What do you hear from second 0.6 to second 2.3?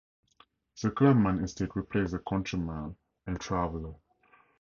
The Clubman Estate replaced the